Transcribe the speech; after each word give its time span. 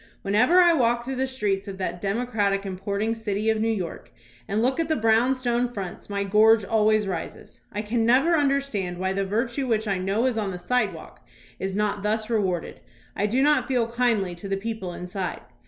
Whenever 0.23 0.57
I 0.59 0.73
walk 0.73 1.05
through 1.05 1.17
the 1.17 1.27
streets 1.27 1.67
of 1.67 1.77
that 1.77 2.01
democratic 2.01 2.65
importing 2.65 3.13
city 3.13 3.51
of 3.51 3.61
New 3.61 3.69
York 3.69 4.11
and 4.47 4.59
look 4.59 4.79
at 4.79 4.89
the 4.89 4.95
brownstone 4.95 5.71
fronts 5.71 6.09
my 6.09 6.23
gorge 6.23 6.63
al 6.65 6.87
ways 6.87 7.07
rises. 7.07 7.61
I 7.71 7.83
can 7.83 8.03
never 8.03 8.35
understand 8.35 8.97
why 8.97 9.13
the 9.13 9.25
virtue 9.25 9.67
which 9.67 9.87
I 9.87 9.99
know 9.99 10.25
is 10.25 10.39
on 10.39 10.49
the 10.49 10.57
sidewalk 10.57 11.23
is 11.59 11.75
not 11.75 12.01
thus 12.01 12.31
rewarded. 12.31 12.79
I 13.15 13.27
do 13.27 13.43
not 13.43 13.67
feel 13.67 13.91
kindly 13.91 14.33
to 14.33 14.47
the 14.47 14.57
people 14.57 14.91
inside. 14.91 15.41